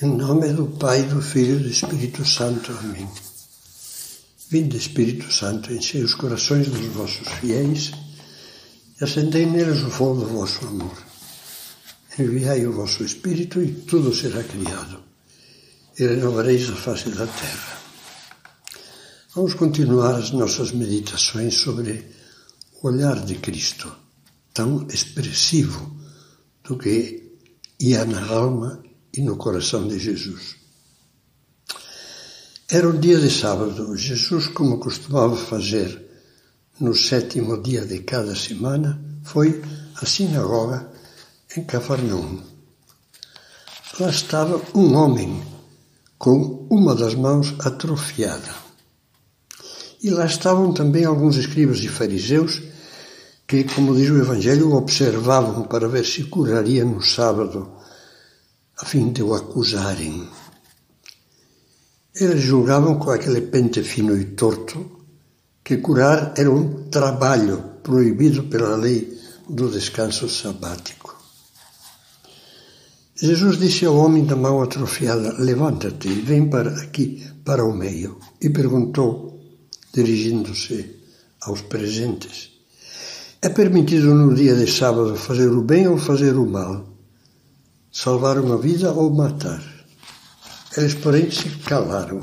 [0.00, 2.70] Em nome do Pai, do Filho e do Espírito Santo.
[2.70, 3.10] Amém.
[4.48, 7.90] Vinde, Espírito Santo, enchei os corações dos vossos fiéis
[9.00, 10.96] e acendei neles o fogo do vosso amor.
[12.16, 15.02] Enviai o vosso Espírito e tudo será criado,
[15.98, 17.78] e renovareis a face da terra.
[19.34, 22.04] Vamos continuar as nossas meditações sobre
[22.80, 23.92] o olhar de Cristo,
[24.54, 25.90] tão expressivo
[26.62, 27.32] do que
[27.80, 28.80] ia na alma
[29.16, 30.56] e no coração de Jesus.
[32.70, 33.96] Era um dia de sábado.
[33.96, 36.06] Jesus, como costumava fazer
[36.78, 39.62] no sétimo dia de cada semana, foi
[39.96, 40.90] à sinagoga
[41.56, 42.42] em Cafarnaum.
[43.98, 45.42] Lá estava um homem
[46.18, 48.54] com uma das mãos atrofiada.
[50.02, 52.62] E lá estavam também alguns escribas e fariseus
[53.46, 57.78] que, como diz o Evangelho, observavam para ver se curaria no sábado
[58.80, 60.28] a fim de o acusarem.
[62.14, 64.98] Eles julgavam com aquele pente fino e torto
[65.64, 69.18] que curar era um trabalho proibido pela lei
[69.48, 71.16] do descanso sabático.
[73.20, 78.18] Jesus disse ao homem da mão atrofiada: Levanta-te e vem para aqui, para o meio.
[78.40, 79.40] E perguntou,
[79.92, 80.96] dirigindo-se
[81.40, 82.50] aos presentes:
[83.42, 86.97] É permitido no dia de sábado fazer o bem ou fazer o mal?
[87.92, 89.62] Salvar uma vida ou matar.
[90.76, 92.20] Eles, porém, se calaram.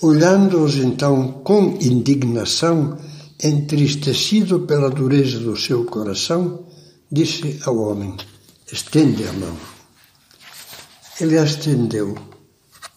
[0.00, 2.98] Olhando-os então com indignação,
[3.42, 6.66] entristecido pela dureza do seu coração,
[7.10, 8.16] disse ao homem:
[8.70, 9.56] Estende a mão.
[11.20, 12.16] Ele a estendeu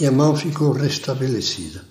[0.00, 1.84] e a mão ficou restabelecida.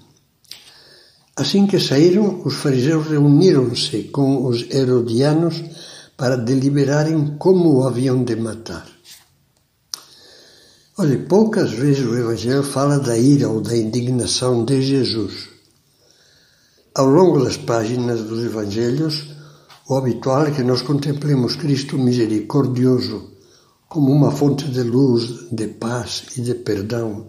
[1.36, 5.64] Assim que saíram, os fariseus reuniram-se com os herodianos
[6.18, 8.97] para deliberarem como o haviam de matar.
[11.00, 15.48] Olha, poucas vezes o Evangelho fala da ira ou da indignação de Jesus.
[16.96, 19.28] Ao longo das páginas dos Evangelhos,
[19.88, 23.30] o habitual é que nós contemplemos Cristo misericordioso
[23.88, 27.28] como uma fonte de luz, de paz e de perdão,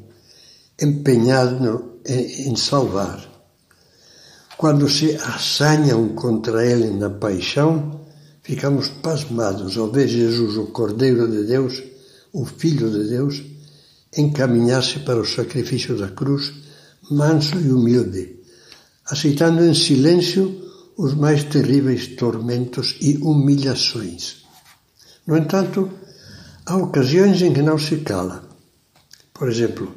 [0.81, 3.23] empenhado em salvar.
[4.57, 8.01] Quando se assanham contra ele na paixão,
[8.43, 11.83] ficamos pasmados ao ver Jesus, o Cordeiro de Deus,
[12.33, 13.58] o Filho de Deus,
[14.19, 16.53] encaminhar-se para o sacrifício da cruz,
[17.11, 18.41] manso e humilde,
[19.07, 20.45] aceitando em silêncio
[20.97, 24.43] os mais terríveis tormentos e humilhações.
[25.25, 25.89] No entanto,
[26.67, 28.49] há ocasiões em que não se cala.
[29.33, 29.95] Por exemplo,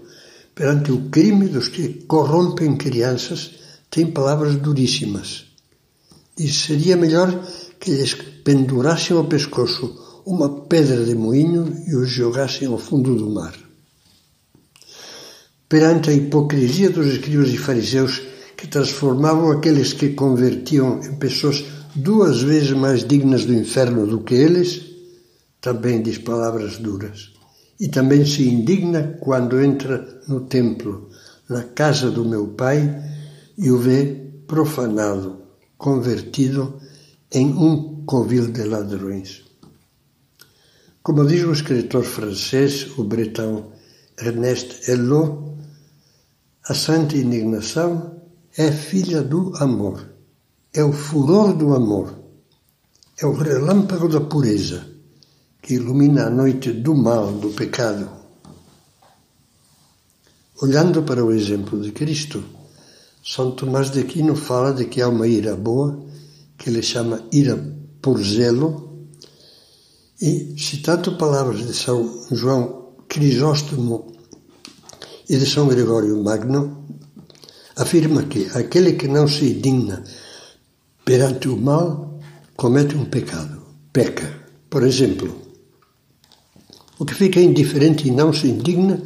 [0.54, 3.56] perante o crime dos que corrompem crianças,
[3.90, 5.46] tem palavras duríssimas.
[6.38, 7.44] Diz seria melhor
[7.80, 13.30] que lhes pendurassem ao pescoço uma pedra de moinho e os jogassem ao fundo do
[13.32, 13.71] mar
[15.72, 18.22] perante a hipocrisia dos escribas e fariseus
[18.58, 21.64] que transformavam aqueles que convertiam em pessoas
[21.96, 24.82] duas vezes mais dignas do inferno do que eles,
[25.62, 27.32] também diz palavras duras.
[27.80, 31.08] E também se indigna quando entra no templo,
[31.50, 32.94] na casa do meu pai,
[33.58, 34.14] e o vê
[34.46, 35.42] profanado,
[35.78, 36.82] convertido
[37.32, 39.44] em um covil de ladrões.
[41.02, 43.72] Como diz o escritor francês, o bretão
[44.20, 45.52] Ernest Hello,
[46.72, 48.22] a santa indignação
[48.56, 50.10] é filha do amor,
[50.74, 52.18] é o furor do amor,
[53.20, 54.88] é o relâmpago da pureza
[55.62, 58.10] que ilumina a noite do mal, do pecado.
[60.62, 62.42] Olhando para o exemplo de Cristo,
[63.22, 66.02] São Tomás de Aquino fala de que há uma ira boa,
[66.58, 67.58] que ele chama ira
[68.02, 69.10] por zelo,
[70.22, 74.11] e citando palavras de São João Crisóstomo
[75.32, 76.84] e de São Gregório Magno,
[77.78, 80.04] afirma que aquele que não se indigna
[81.06, 82.20] perante o mal
[82.58, 83.62] comete um pecado,
[83.94, 84.30] peca.
[84.70, 85.34] Por exemplo,
[87.00, 89.02] o que fica indiferente e não se indigna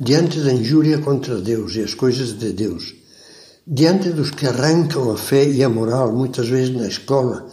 [0.00, 2.94] diante da injúria contra Deus e as coisas de Deus,
[3.66, 7.46] diante dos que arrancam a fé e a moral, muitas vezes na escola,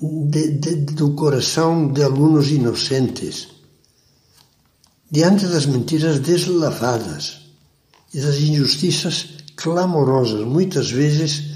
[0.00, 3.48] de, de, do coração de alunos inocentes,
[5.12, 7.42] diante das mentiras deslavadas
[8.14, 11.52] e das injustiças clamorosas, muitas vezes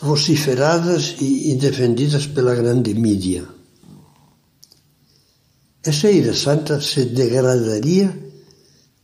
[0.00, 3.44] vociferadas e defendidas pela grande mídia.
[5.82, 8.16] Essa ira santa se degradaria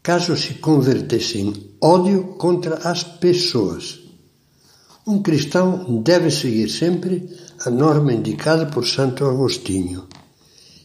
[0.00, 3.98] caso se convertesse em ódio contra as pessoas.
[5.04, 7.28] Um cristão deve seguir sempre
[7.66, 10.06] a norma indicada por Santo Agostinho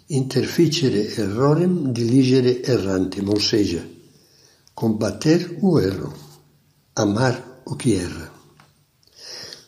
[0.10, 3.88] interficere errorem diligere errantem, ou seja,
[4.76, 6.14] combater o erro,
[6.96, 8.32] amar o que erra.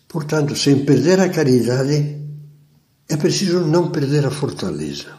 [0.08, 2.22] Portanto, sem perder a caridade,
[3.08, 5.14] é preciso não perder a fortaleza.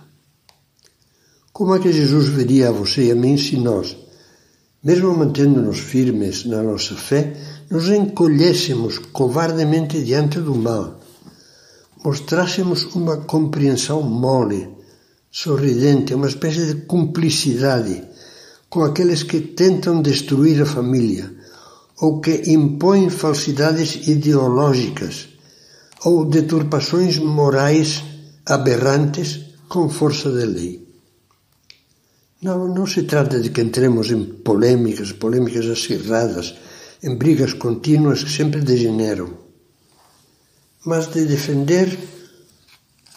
[1.53, 3.97] Como é que Jesus veria a você e a mim se nós,
[4.83, 7.35] mesmo mantendo-nos firmes na nossa fé,
[7.71, 11.01] nos encolhêssemos covardemente diante do mal,
[12.05, 14.76] mostrássemos uma compreensão mole,
[15.37, 18.03] sorridente, uma espécie de cumplicidade
[18.71, 21.31] com aqueles que tentam destruir a família
[22.01, 25.29] ou que impõem falsidades ideológicas
[26.07, 28.03] ou deturpações morais
[28.47, 30.89] aberrantes com força de lei.
[32.41, 36.55] Não, não se trata de que entremos em polêmicas, polêmicas acirradas,
[37.03, 39.37] em brigas contínuas que sempre degeneram,
[40.87, 41.99] mas de defender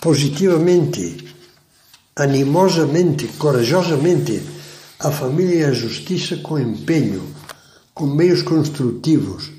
[0.02, 1.39] positivamente,
[2.20, 4.42] animosamente, corajosamente
[5.00, 7.24] a família e a justiça com empenho,
[7.94, 9.50] com meios construtivos,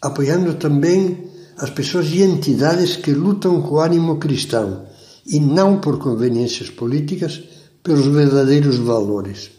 [0.00, 1.28] apoiando também
[1.58, 4.86] as pessoas e entidades que lutam com o ânimo cristão
[5.26, 7.42] e não por conveniências políticas,
[7.82, 9.50] pelos verdadeiros valores.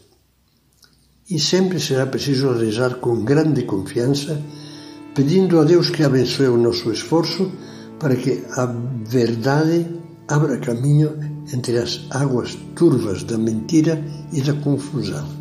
[1.30, 4.42] E sempre será preciso rezar com grande confiança,
[5.14, 7.52] pedindo a Deus que abençoe o nosso esforço
[8.00, 9.86] para que a verdade
[10.30, 11.12] abra caminho
[11.52, 15.39] entre as águas turvas da mentira e da confusão.